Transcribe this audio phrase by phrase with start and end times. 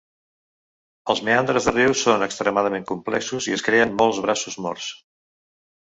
[1.15, 4.93] Els meandres del riu són extremadament complexos i es creen molts braços morts.